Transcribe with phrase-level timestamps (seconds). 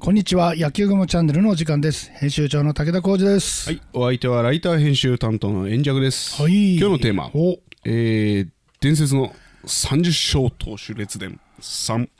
[0.00, 2.08] こんにちは野球雲チャンネルのお時間です。
[2.12, 3.68] 編集長の武田浩二です。
[3.68, 6.40] はい、お相手はライター編集担当の円尺です。
[6.40, 6.76] はい。
[6.76, 7.58] 今日のテーマ、お。
[7.84, 8.48] えー、
[8.80, 9.34] 伝説の
[9.64, 11.40] 30勝投手列伝。
[11.60, 12.10] 3で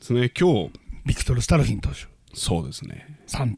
[0.00, 0.30] すね。
[0.30, 0.70] 今日、
[1.04, 2.06] ビクトル・スタルフィン投手。
[2.34, 3.18] そうですね。
[3.26, 3.56] 3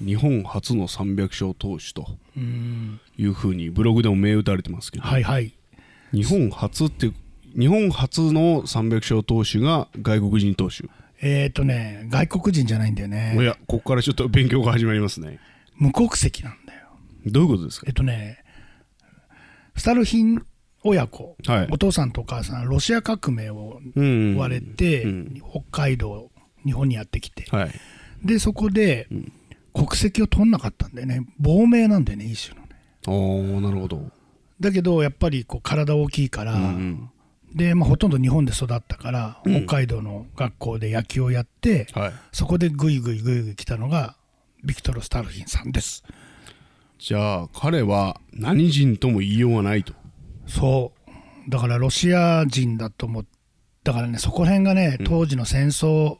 [0.00, 2.06] 日本初の300勝投手と。
[2.36, 5.52] いうふうにブログでも銘打たれてますけど、はいはい。
[6.12, 7.10] 日本初って、
[7.58, 10.84] 日本初の300勝投手が外国人投手。
[11.20, 15.38] えっ、ー、とね外国人じゃないんだよいねや、ここからちょっと勉強が始まりますね。
[15.76, 16.88] 無国籍なんだよ。
[17.26, 17.84] どういうことですか？
[17.88, 18.38] えっとね
[19.76, 20.44] スタルヒン
[20.84, 21.68] 親子、はい。
[21.70, 24.36] お父さんとお母さんロシア革命をうん。
[24.36, 26.30] 追われて、うん北海道
[26.64, 27.44] 日本にやってきて。
[27.50, 27.70] はい。
[28.24, 29.08] でそこで、
[29.74, 31.26] 国籍を取んなかったんだよね。
[31.38, 32.76] 亡命なんだよね一種のね。
[33.06, 34.10] おー、なるほど。
[34.60, 37.10] だけどやっぱりこう体大きいから、うん
[37.54, 42.02] で、まあ、ほとんど日本で育ったから、うん北海道の学校で野球をやって、うん。
[42.02, 42.12] はい。
[42.32, 44.16] そこでぐいぐいぐいぐい来たのが
[44.64, 46.02] ビクトル・スタルヒンさんです
[46.98, 49.94] じゃあ彼は何人とも言いようがないと。
[50.46, 50.92] そ
[51.46, 53.24] うだからロシア人だと思っ
[53.84, 56.18] だからねそこら辺がね当時の戦争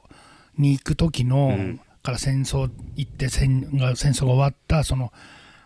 [0.56, 5.12] に行く時の、うんから戦争行って戦が戦争が終わったその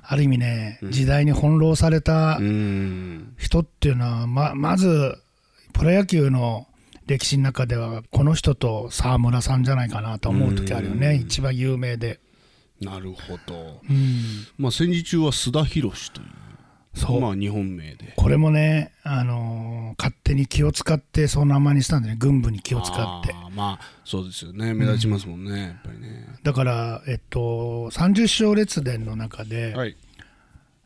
[0.02, 2.38] ある意味ね、時代に翻弄された。
[3.38, 5.16] 人っていうのはままず
[5.72, 6.66] プロ野球の
[7.06, 12.20] 歴史の中ではこの人と沢村さんじゃないかなと思う時あるよね、一番有名で、
[12.80, 13.80] なるほど。
[13.88, 16.28] うん、まあ戦時中は須田博という、
[16.94, 18.12] そう、まあ日本名で。
[18.16, 24.72] これもね、あのー勝手に気を使ってその名前にしたんでね軍部に気を使ってまあそうですよね。
[24.72, 26.26] 目立ちますもんね、やっぱりね。
[26.42, 29.96] だから、えっと、30勝列伝の中ではい。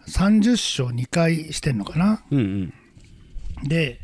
[0.09, 3.69] 30勝2回してんのかなうんうん。
[3.69, 4.01] で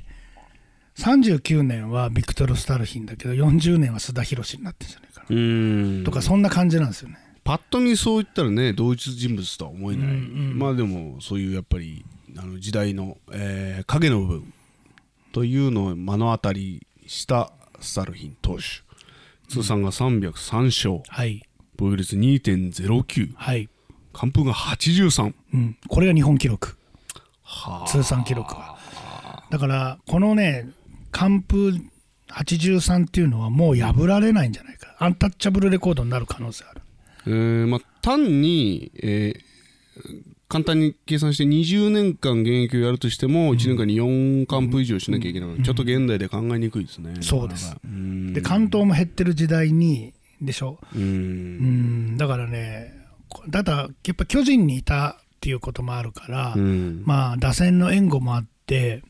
[1.02, 5.26] 39年はビクトル・スタルヒンだけど40年は須田博になってんじゃないかな。
[5.28, 6.04] うーん。
[6.04, 7.18] とかそんな感じなんですよね。
[7.42, 10.16] パッと見そう言ったらね同一人物とは思えない、うんう
[10.54, 10.58] ん。
[10.58, 12.04] まあでもそういうやっぱり
[12.38, 14.54] あの時代の、えー影の部分
[15.32, 18.62] というのを目の当たりしたスタルヒン投手。
[19.48, 21.02] 通算が303勝。
[21.08, 21.42] はい。
[21.76, 23.68] 防御率2.09はい、
[24.12, 26.76] 完封が83うん、これが日本記録。
[27.42, 28.78] は通算記録は。
[29.50, 30.70] だからこのね
[31.12, 31.72] 完封
[32.30, 34.96] 83っていうのはもう破られないんじゃないか。
[34.98, 36.80] アンタッチャブルレコードになる可能性ある。
[37.26, 39.52] えーまあ、単に、えー
[40.48, 45.48] 簡単に計算して20年間現役をやるとしても1年間に4完封以上しなきゃいけない。
[45.48, 47.14] ので、ちょっと現代で考えにくいですね。
[47.22, 47.74] そうです。
[48.34, 50.12] で関東も減ってる時代に
[50.42, 50.78] でしょ？
[50.94, 52.12] ううん。
[52.14, 52.92] んだからね
[53.48, 57.02] だからやっぱ巨人にいたっていうこともあるから、うん。
[57.06, 59.02] まあ打線の援護もあって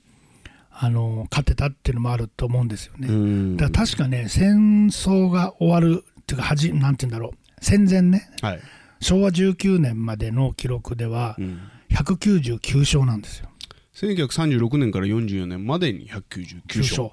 [0.74, 3.56] あの勝てたっていうのもあると思うんですよね、うん。
[3.56, 7.38] だから確かね戦争が終わるっていうかはじなんて言うんだろう。
[7.60, 8.30] 戦前ね。
[8.40, 8.60] はい。
[9.00, 11.60] 昭和19年までの記録ではうん。
[11.90, 13.48] 199勝なんですよ。
[13.94, 17.02] 1936年から44年までに199 9勝。
[17.02, 17.10] 勝。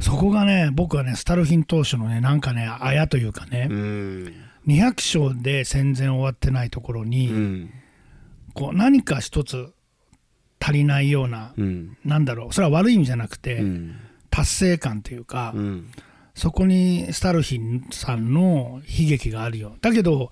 [0.00, 4.34] そこがね僕はねスタルフィン投手のねなんかねあやというかね、うん。
[4.66, 7.70] 200勝で戦前終わってないところに、うん。
[8.54, 9.72] こう何か一つ
[10.60, 11.96] 足りないような、うん。
[12.04, 13.96] なんだろうそれは悪い意味じゃなくて、うん。
[14.30, 15.90] 達成感というか、うん。
[16.34, 19.76] そこにスタルヒンさんの悲劇があるよ。
[19.80, 20.30] だけど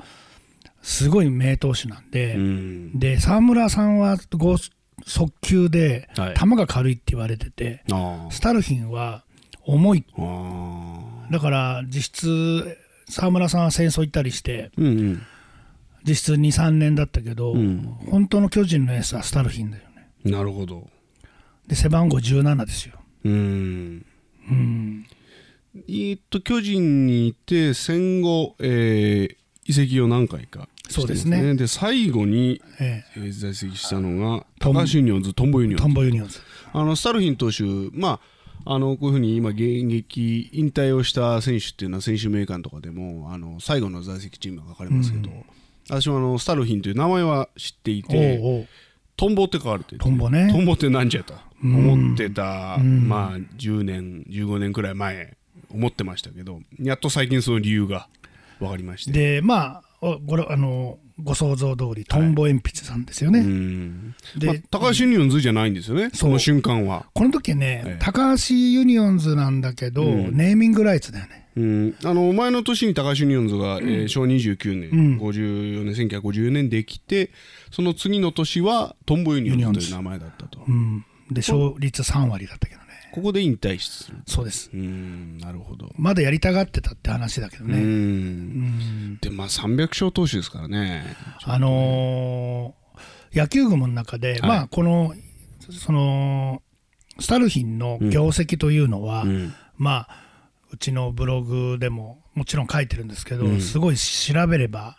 [0.80, 2.98] すごい名投手なんで、うん。
[2.98, 4.56] で沢村さんは剛
[5.04, 6.34] 速球ではい。
[6.34, 9.24] 球が軽いって言われてて、あスタルヒンは
[9.64, 10.04] 重い。
[11.30, 15.22] だから実質沢村さんは戦争行ったりしてーうんうん。
[16.04, 17.82] 実質23年だったけど、うん。
[18.08, 19.82] 本当の巨人のエースはスタルヒンだよ。
[19.82, 19.85] ね
[20.30, 20.88] なるほど。
[21.66, 22.94] で背番号17ですよ。
[23.24, 24.06] うん。
[24.50, 25.06] うん。
[25.74, 29.36] えーっと巨人にいて戦後、えー
[29.68, 31.56] 移籍を何回かしてそうですね。
[31.56, 33.20] で最後に、ええ。
[33.20, 35.94] ー在籍したのがトン高橋ユニオンズトンボユニオンズ。
[35.94, 36.38] ボユニオンズ。
[36.72, 38.20] あのスタルヒン投手ま
[38.64, 39.60] ああのこういうふうに今現
[39.92, 45.44] 役引退をした選手っていうのは選手名鑑とかでもあの最後の在籍チームが書かれますけど、うん。
[45.88, 48.66] 私もあのスタルヒンという名前は知っていて
[49.16, 50.48] トンボって書かれててトンボね。
[50.52, 51.34] トンボってなんじゃと。
[51.62, 51.92] うん。
[51.92, 53.08] 思ってた、うん。
[53.08, 55.36] まあ10年15年くらい前
[55.72, 58.08] 思ってましたけどやっと最近その理由が
[58.60, 59.12] 分かりまして。
[59.12, 64.14] でまあおごろあのご想像通りトンボ鉛筆さんですよね、うん。
[64.36, 68.04] でまあ、高橋ユニオンズじゃないんですよねその瞬間は、この時ね、ええ。
[68.04, 70.36] 高橋ユニオンズなんだけど、うん。
[70.36, 75.18] ネーミングライツだよねうん、あの前の年に高橋ユニオンズが、えー昭和29年、うん。
[75.18, 77.30] 54年1954年できて
[77.70, 80.60] その次の年はトンボユニオンズという名前だったと。
[80.66, 81.04] うん。
[81.30, 82.86] で勝率3割だったけどね。
[83.12, 84.70] ここで引退するそうです。
[84.72, 85.38] うーん。
[85.38, 85.90] なるほど。
[85.96, 89.12] まだやりたがってたって話だけどね、うん。
[89.14, 89.18] ん。
[89.22, 91.04] でまあ300勝投手ですからね。
[91.44, 92.86] あのー
[93.36, 94.40] 野球部の中で、はい。
[94.42, 95.14] まあこの
[95.70, 96.62] その
[97.18, 99.54] スタルヒンの業績というのは、うん。
[99.76, 100.25] まあ
[100.72, 103.60] うちのブログでももちろん書いてるんですけど、うん。
[103.60, 104.96] すごい調べれば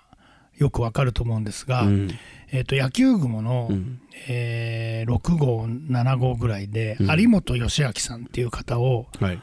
[0.57, 2.09] よくわかると思うんですが、うん。
[2.51, 4.01] えー、と野球雲の、うん。
[4.27, 7.19] えー6号7号ぐらいで、うん。
[7.19, 9.41] 有本義明さんっていう方を、はい。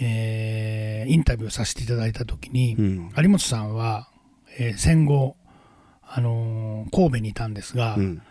[0.00, 3.10] えーインタビューさせていただいた時に、うん。
[3.16, 4.08] 有本さんは、
[4.58, 5.36] えー戦後、
[6.02, 8.22] あのー神戸にいたんですが、うん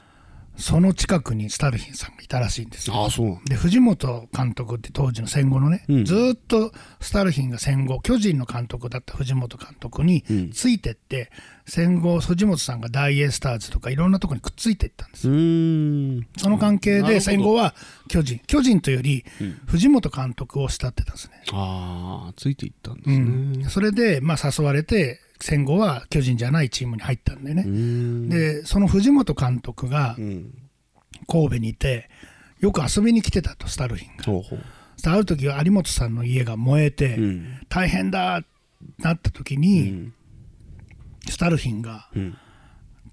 [0.59, 2.95] その近くにスタルヒンさんがいたらしいんですよ。
[2.95, 6.05] ああそうで藤本監督って当時の戦後のね、うん。
[6.05, 10.49] ずーっとスタルヒンが戦後巨人の監督だった藤本監督にうん。
[10.51, 11.31] ついてって、
[11.65, 17.75] 戦後藤本さんが大エースターズとかいろんなところにくっついていったんですその関係で戦後は
[18.07, 19.61] 巨人巨人というよりうん。
[19.67, 30.53] 藤本監督を慕ってたんですね、ああついていったんですうねん、それでまあ誘われて戦後は巨人じゃないチームに入ったんでね、でその藤本監督がうん。
[31.27, 32.09] 神戸にいて
[32.59, 34.23] よく遊びに来てたとスタルヒンが。
[34.23, 34.59] ほうほう。
[35.05, 37.59] ある時は有本さんの家が燃えて、うん。
[37.69, 38.41] 大変だ
[38.97, 40.13] なった時うに、ん。
[41.29, 42.37] スタルヒンがうん。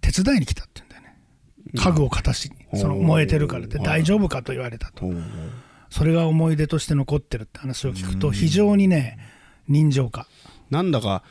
[0.00, 1.16] 手伝いに来たって言うんだよね。
[1.74, 5.06] 家具を片しにその燃えてるからって大丈夫かと言われたと。
[5.90, 9.18] それが思い出として残ってるって話を聞くと非常にね
[9.68, 10.26] 人情家
[10.70, 11.22] なんだか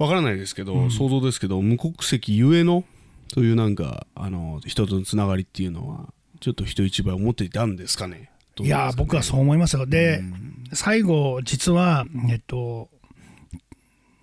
[0.00, 2.84] わからないですけど、想像ですけど無国籍ゆえの
[3.34, 8.30] というなんかあの人とのつながりっていうのはちょっと人一倍思っていたんですかね？
[8.58, 9.84] いやー僕はそう思いますよ。
[9.84, 10.22] で
[10.72, 12.88] 最後実はえっと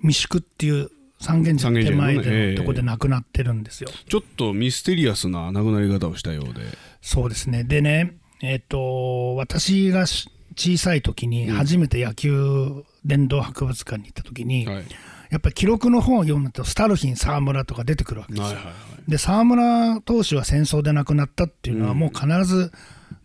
[0.02, 0.90] 三宿っていう
[1.20, 3.90] 三軒茶屋手前でのとこで亡くなってるんですよ。
[4.10, 6.62] ちょっとミステリアスな亡くなり方をしたようで。
[7.02, 7.64] そうですね。
[7.64, 14.84] でねえっと私がし小さい時に初めて野球電動博物館に行った時に、はい
[15.30, 19.12] やっぱり記録の本を読むとスタルヒン沢村とか出てくるわけですよ、はいはいはい。
[19.12, 22.72] で沢村投手は戦争で亡くなったっていうのはもう必ず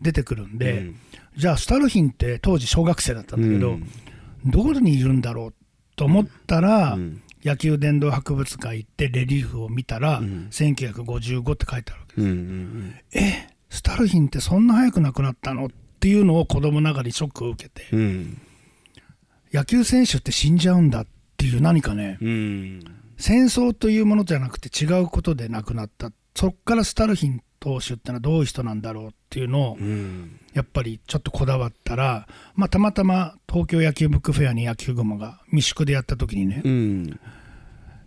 [0.01, 0.97] 出てくるんで、うん。
[1.37, 3.91] じゃあスタルヒンって当時小学生だったんだけど、うん。
[4.45, 5.55] どこにいるんだろう
[5.97, 7.23] と思ったら、うん。
[7.45, 10.49] 野球殿堂博物館行ってレリーフを見たら、ん。
[10.51, 15.69] 1955って書いてあるわけうんうんえスタルヒンってそんな早く亡くなったのっ
[15.99, 17.87] ていうのを子供ながらにショックを受けて。
[17.93, 18.01] うん。
[18.01, 18.43] うん
[19.53, 21.07] 野球選手って死んじゃうんだっ
[21.43, 22.81] ていう何かねうん。
[23.19, 26.13] 戦争というものじゃなくて違うことで亡くなった。
[26.37, 30.39] そっからスタルヒン投手ってのはどういう人なんだろうっていうのをうん。
[30.55, 37.21] やっぱりちょっとこだわったら、まあ、たまたま東京野球ブックフェアに野球雲が未宿でやった時にねうん。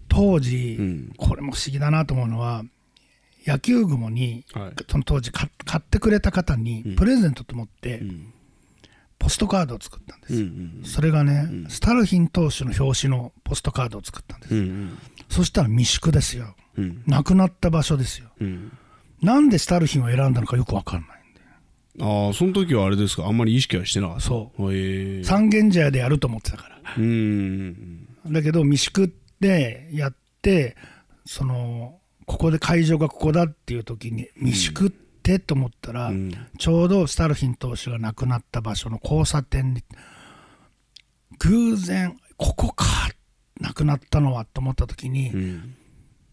[0.08, 1.14] 当時、うん。
[1.18, 2.64] これも不思議だなと思うのは
[3.46, 4.74] 野球雲にはい。
[4.90, 6.96] その当時買買ってくれた方にうん。
[6.96, 8.32] プレゼントと思ってうん
[9.18, 10.34] ポストカードを作ったんです。
[10.34, 10.86] うんうよ、ん。
[10.86, 11.70] それがね、うん。
[11.70, 14.98] スタルヒン投手の表紙のポストカードを作ったんです、うん
[15.30, 16.56] そしたら未宿ですよ。
[16.78, 17.04] うん。
[17.08, 18.30] 亡くなった場所ですよ。
[18.40, 18.72] うん。
[19.22, 21.34] なんでスタルヒンを選んだのかよく分かんないん
[21.98, 23.26] でああその時はあれですか？
[23.26, 24.22] あんまり意識はしてなかった。
[24.22, 25.24] そう。
[25.24, 26.80] 三軒茶屋でやると思ってたから。
[26.98, 30.76] うんだけど未宿でやって
[31.26, 35.05] そのここで会場がここだっていう時に未宿って
[35.40, 36.32] と思ったら、うん。
[36.58, 39.84] ちょうどスタルヒン投手が亡くなった場所の交差点に
[41.40, 42.86] 偶然ここか
[43.60, 45.76] 亡くなったのはと思った時にうん。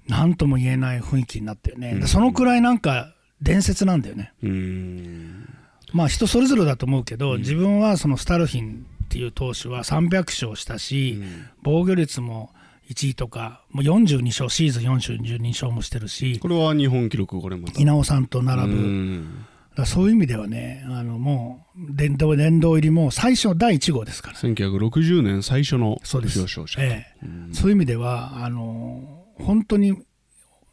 [0.08, 2.08] 何とも言えない雰囲気になったよね、うん。
[2.08, 4.32] そのくらいなんか伝説なんだよね。
[4.42, 5.48] うん。
[5.92, 11.22] まあ人それぞれだと思うけど、自分はそのスタルヒンっていう投手は300勝したし、
[11.62, 12.50] 防御率も
[12.90, 17.80] 1位とかもう42勝シーズン42勝もしてるしこれは日本記録これまた。
[17.80, 19.46] 稲尾さんと並ぶ、うん。
[19.76, 24.36] だそういう意味ではねあのもう殿堂殿堂入りも最初第1号ですから。
[24.36, 26.82] 1960年最初の表彰者。
[26.82, 27.26] ええ。
[27.26, 27.54] うん。
[27.54, 29.96] そういう意味ではあの本当に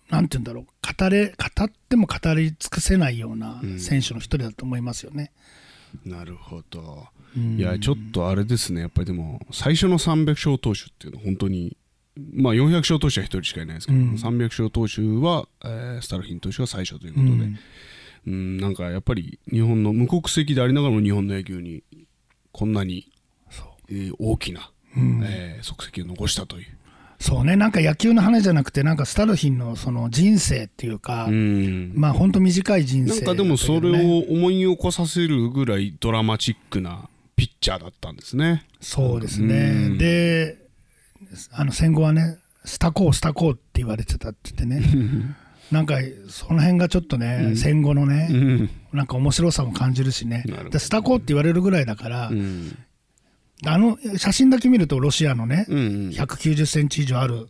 [0.09, 5.31] なんて言うんだろう語れ語っても語り尽くせないような選手の一人だと思いますよね。
[6.05, 7.07] なるほど。
[7.37, 7.57] うん。
[7.57, 8.81] いやちょっとあれですね。
[8.81, 11.77] やっぱりでも最初の300勝投手っていうのは本当に
[12.33, 14.13] まあ400勝投手は1人しかいないですけど、うん。
[14.13, 17.59] 300勝投手は、えースタルヒン投手が最初ということで、うん。
[18.27, 21.83] うん、なんかやっぱり日本の無国籍でありながらも日本の野球に
[22.51, 23.11] こんなに、
[23.89, 25.21] えー大きな、うん。
[25.23, 26.65] えー足跡を残したという、
[27.19, 27.55] そうね。
[27.55, 31.91] なんか野球の話じゃなくてなんかスタルヒンのその人生っていうか、うん。
[31.95, 38.65] まあ本当短い人生なんかでもそれを思い起こさせるぐらいドラマチックなピッチャーだったんですね。
[38.79, 39.97] そうですうねん。
[39.97, 40.57] で
[41.51, 45.35] あの戦後はねスタコースタコーって言われてたって言ってね。
[45.71, 45.97] なんか
[46.29, 48.69] その辺がちょっとね、戦後のね、うん。
[48.91, 50.43] なんか面白さも感じるしね。
[50.71, 52.75] でスタコって言われるぐらいだから、うん。
[53.65, 56.09] あの写真だけ見るとロシアのね、うんうん。
[56.09, 57.49] 190センチ以上ある。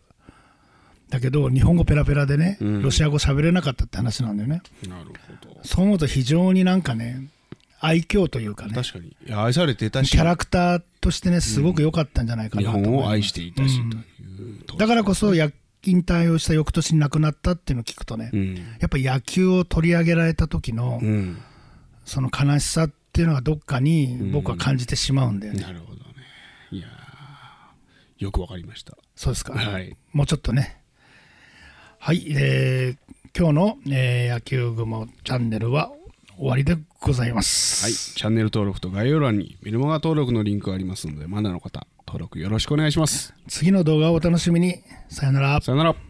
[1.08, 2.82] だけど日本語ペラペラでね、うん。
[2.82, 4.62] ロシア語喋れなかったって話なんだよね。
[4.86, 5.12] なるほ
[5.48, 5.60] ど。
[5.64, 7.28] そう思うと非常になんかね
[7.80, 8.74] 愛嬌というかね。
[8.74, 9.16] 確かに。
[9.34, 10.10] 愛されてたし。
[10.10, 13.00] キャラクターとしてねすごく良かったんじゃないか日なと思います。
[13.00, 14.04] 本を愛していたしという。
[14.66, 15.50] 当時だからこそや
[15.82, 18.54] 引退をした翌年に亡くなったっていうのを聞くとね、うん。
[18.54, 21.38] やっぱ野球を取り上げられた時のうん。
[22.04, 26.04] その悲しさっていうのがどっかに僕は感じてしまうんだよね、なるほどね。
[26.72, 28.96] いやーよくわかりました。
[29.14, 29.96] そうですか、はい。
[30.12, 30.82] もうちょっとね。
[31.98, 35.92] はい、えー今日の、えー野球雲チャンネルは
[36.40, 37.84] 終わりでございます。
[37.84, 37.92] はい。
[37.92, 43.34] チャンネル登録と概要欄にメルマガ登録のリンクがありますのでまだの方登録よろしくお願いします。
[43.46, 44.82] 次の動画をお楽しみに。
[45.10, 45.60] さよなら。
[45.60, 46.09] さよなら